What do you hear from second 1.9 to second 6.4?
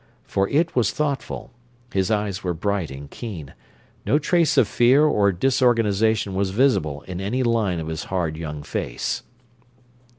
his eyes were bright and keen no trace of fear or disorganization